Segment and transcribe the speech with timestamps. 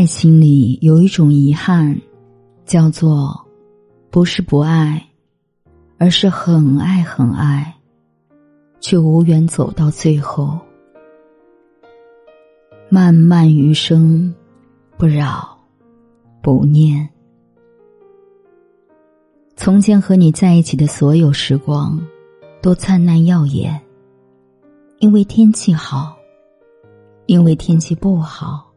[0.00, 2.00] 爱情里有一种遗憾，
[2.64, 3.38] 叫做
[4.08, 5.06] 不是不爱，
[5.98, 7.74] 而是很爱很爱，
[8.80, 10.58] 却无缘走到最后。
[12.88, 14.34] 漫漫余生，
[14.96, 15.54] 不扰，
[16.40, 17.06] 不念。
[19.54, 22.00] 从前和你在一起的所有时光，
[22.62, 23.78] 都灿烂耀眼。
[25.00, 26.16] 因为天气好，
[27.26, 28.69] 因为天气不好，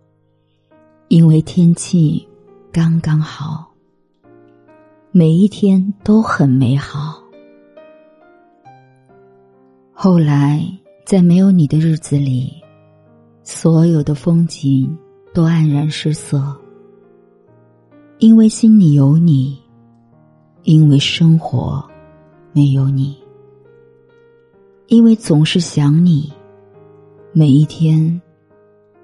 [1.14, 2.28] 因为天气
[2.72, 3.72] 刚刚好。
[5.12, 7.22] 每一天都很美好。
[9.92, 10.68] 后来，
[11.06, 12.52] 在没有你的日子里。
[13.44, 14.98] 所有的风景
[15.36, 16.60] 都黯然失色，
[18.18, 19.62] 因为心里有你，
[20.64, 21.88] 因为生活
[22.54, 23.16] 没有你，
[24.88, 26.34] 因为总是想你，
[27.34, 28.20] 每一天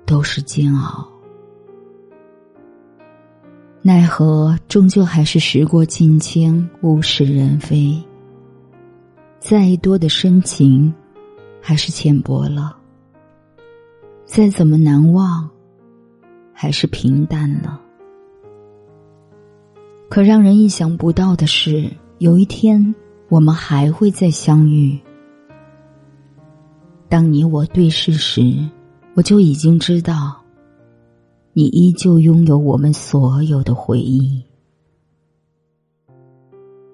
[0.07, 1.07] 都是煎熬。
[3.89, 7.99] 奈何终究还是时过境迁，物是人非。
[9.39, 10.93] 再多的深情，
[11.59, 12.77] 还是浅薄了。
[14.25, 15.49] 再怎么难忘，
[16.53, 17.81] 还是平淡了。
[20.07, 22.93] 可让人意想不到的是，有一天
[23.27, 24.99] 我们还会再相遇。
[27.09, 28.55] 当你我对视时，
[29.15, 30.38] 我就已经知道，
[31.59, 34.41] 你依旧拥有我们所有的回忆。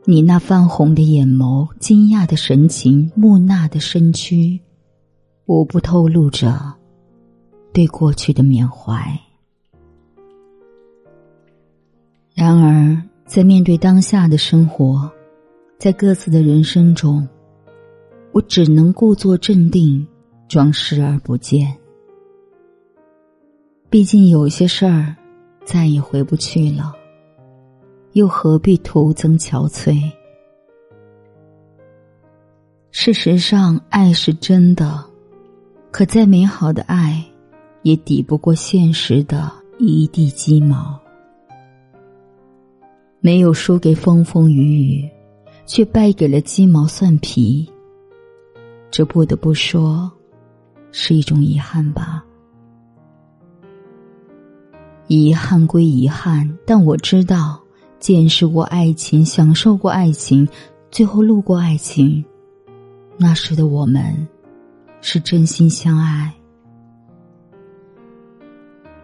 [0.05, 4.59] 你那泛红的眼眸、惊讶的神情、木讷的身躯，
[5.45, 6.59] 无不透露着。
[7.73, 8.97] 对过去的缅怀。
[12.33, 15.07] 然而，在面对当下的生活，
[15.77, 17.27] 在各自的人生中，
[18.31, 20.07] 我只能故作镇定，
[20.47, 21.71] 装视而不见。
[23.95, 25.15] 毕竟有些事儿
[25.63, 26.93] 再也回不去了，
[28.11, 30.11] 又何必徒增憔悴？
[32.91, 35.01] 事实上，爱是真的，
[35.91, 37.23] 可再美好的爱。
[37.83, 40.99] 也抵不过现实的一地鸡毛。
[43.21, 45.09] 没有输给风风雨雨，
[45.65, 47.65] 却败给了鸡毛蒜皮。
[48.91, 50.11] 这不得不说，
[50.91, 52.25] 是一种遗憾吧。
[55.07, 57.59] 遗憾归遗憾，但我知道，
[57.99, 60.47] 见识过爱情，享受过爱情，
[60.89, 62.23] 最后路过爱情，
[63.17, 64.27] 那时的我们，
[65.01, 66.33] 是真心相爱。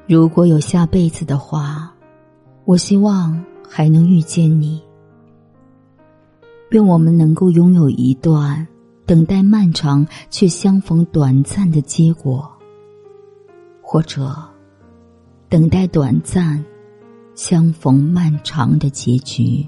[0.08, 1.94] 如果有下辈子的话，
[2.66, 3.40] 我希望
[3.70, 4.82] 还能遇见你。
[6.72, 8.68] 愿我们能够拥有一段
[9.06, 12.50] 等待漫长却相逢短暂的结果，
[13.82, 14.36] 或者
[15.52, 16.64] 等待短暂
[17.36, 19.68] 相逢漫长的结局。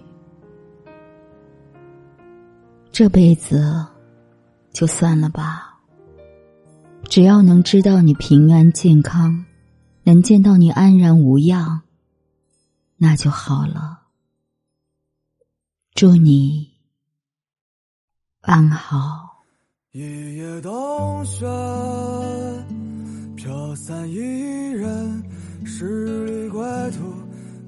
[2.89, 3.85] 这辈子
[4.71, 5.77] 就算了吧，
[7.09, 9.43] 只要能知道你平安健康。
[10.05, 11.81] 能见到你安然无恙，
[12.97, 14.01] 那就好了。
[15.93, 16.69] 祝你
[18.41, 19.45] 安好。
[19.93, 21.45] 一夜冬雪，
[23.37, 24.17] 飘散一
[24.71, 25.22] 人，
[25.65, 27.13] 十里归途，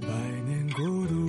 [0.01, 0.07] 百
[0.45, 1.24] 年孤独，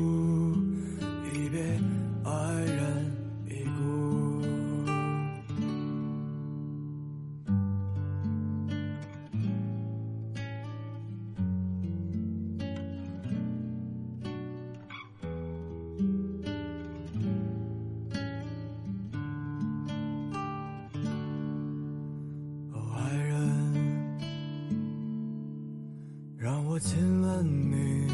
[26.77, 28.07] 我亲吻你，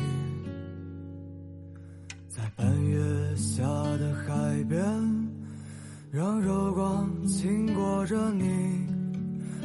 [2.28, 4.80] 在半月下的海边，
[6.12, 8.86] 让柔光轻裹着你，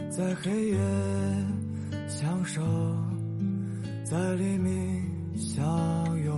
[0.09, 0.79] 在黑夜
[2.07, 2.59] 相守，
[4.03, 5.05] 在黎明
[5.35, 5.63] 相
[6.25, 6.35] 拥，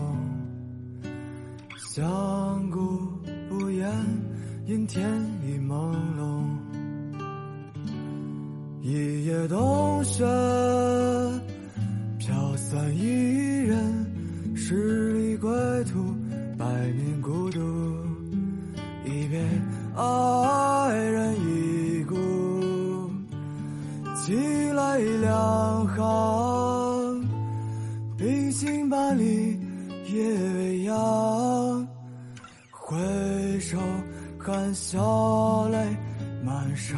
[1.78, 2.78] 相顾
[3.48, 3.90] 不言，
[4.66, 5.10] 因天
[5.46, 6.44] 已朦胧，
[8.82, 10.26] 一夜冬雪。
[12.70, 14.06] 算一人，
[14.56, 15.50] 十里归
[15.86, 16.14] 途，
[16.56, 17.60] 百年孤独，
[19.04, 19.44] 一别
[19.96, 22.16] 爱人已故，
[24.24, 24.36] 寄
[24.72, 27.28] 来两行，
[28.16, 29.60] 冰心半里
[30.14, 30.22] 夜
[30.54, 31.88] 未央，
[32.70, 33.80] 回首
[34.38, 35.98] 含笑泪
[36.46, 36.96] 满裳。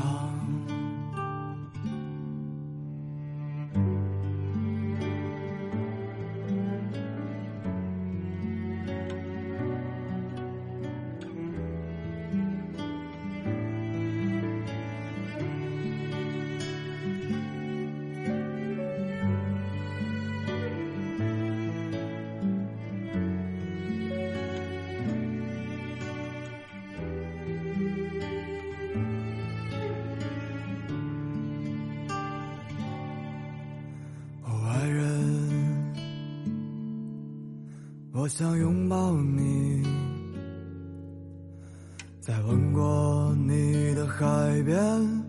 [38.21, 39.81] 我想拥抱你，
[42.19, 45.23] 在吻过你的海边，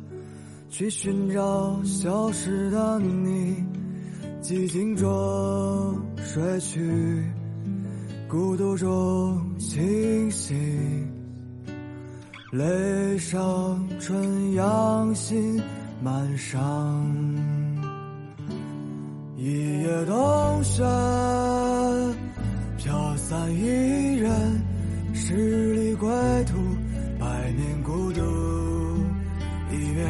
[0.68, 3.64] 去寻找消失的你。
[4.42, 5.08] 寂静中
[6.18, 7.24] 睡去，
[8.28, 11.10] 孤独中清醒，
[12.50, 15.58] 泪上春阳心
[16.02, 17.16] 满上，
[19.34, 20.82] 一夜冬雪。
[23.32, 24.30] 飘散一人，
[25.14, 26.06] 十里归
[26.44, 26.58] 途，
[27.18, 28.20] 百年孤独。
[29.70, 30.04] 一别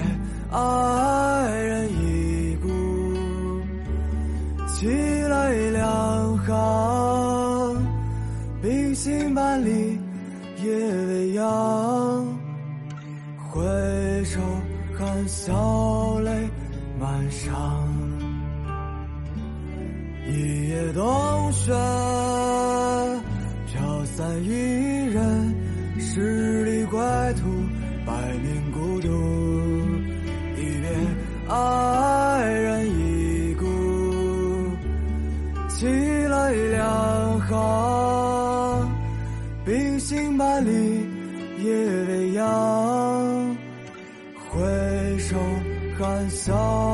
[0.50, 2.68] 爱人已故，
[4.66, 4.88] 凄
[5.28, 7.86] 泪两行，
[8.60, 9.96] 冰心半里
[10.64, 10.74] 夜
[11.06, 12.26] 未央。
[13.52, 13.62] 回
[14.24, 14.40] 首
[14.98, 16.50] 含笑泪
[16.98, 17.52] 满裳，
[20.26, 21.72] 一夜冬雪。
[24.14, 25.54] 散一人，
[25.98, 27.00] 十里归
[27.40, 27.48] 途，
[28.04, 28.12] 百
[28.42, 29.08] 年孤独。
[30.54, 30.90] 一别
[31.48, 33.64] 爱人已故，
[35.70, 35.88] 凄
[36.28, 38.90] 泪两行，
[39.64, 41.06] 冰心半里
[41.64, 41.74] 夜
[42.08, 43.56] 未央。
[44.50, 45.38] 回首
[45.98, 46.91] 含笑。